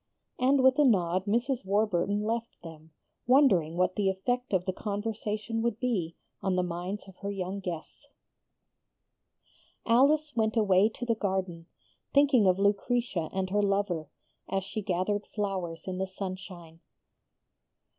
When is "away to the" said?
10.57-11.13